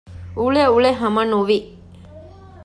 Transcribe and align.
އުޅެއުޅެ 0.39 0.91
ހަމަ 1.01 1.23
ނުވި 1.31 1.59